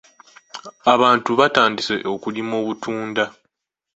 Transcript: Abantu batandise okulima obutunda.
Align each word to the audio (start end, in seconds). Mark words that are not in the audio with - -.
Abantu 0.93 1.29
batandise 1.39 1.95
okulima 2.13 2.53
obutunda. 2.61 3.23